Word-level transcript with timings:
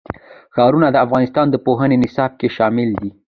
ښارونه 0.55 0.87
د 0.91 0.97
افغانستان 1.05 1.45
د 1.49 1.55
پوهنې 1.65 1.97
نصاب 2.03 2.31
کې 2.39 2.47
شامل 2.57 2.89
دي. 2.99 3.09